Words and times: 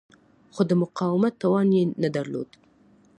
خو 0.53 0.61
د 0.69 0.71
مقاومت 0.83 1.33
توان 1.41 1.67
یې 1.77 1.83
نه 2.03 2.09
درلود. 2.15 2.49